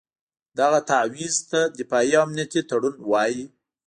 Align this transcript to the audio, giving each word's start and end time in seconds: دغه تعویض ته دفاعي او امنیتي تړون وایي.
دغه 0.59 0.79
تعویض 0.89 1.35
ته 1.49 1.59
دفاعي 1.79 2.13
او 2.17 2.23
امنیتي 2.25 2.61
تړون 2.69 2.95
وایي. 3.11 3.43